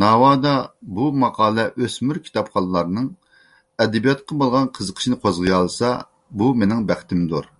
ناۋادا 0.00 0.50
بۇ 0.98 1.06
ماقالە 1.22 1.64
ئۆسمۈر 1.84 2.18
كىتابخانلارنىڭ 2.26 3.08
ئەدەبىياتقا 3.86 4.40
بولغان 4.44 4.70
قىزىقىشىنى 4.80 5.20
قوزغىيالىسا، 5.26 5.94
بۇ 6.42 6.54
مېنىڭ 6.62 6.88
بەختىمدۇر. 6.92 7.54